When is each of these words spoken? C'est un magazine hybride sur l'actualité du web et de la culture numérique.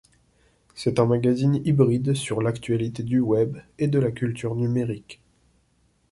C'est 0.73 0.97
un 0.97 1.05
magazine 1.05 1.61
hybride 1.63 2.15
sur 2.15 2.41
l'actualité 2.41 3.03
du 3.03 3.19
web 3.19 3.59
et 3.77 3.87
de 3.87 3.99
la 3.99 4.09
culture 4.09 4.55
numérique. 4.55 5.21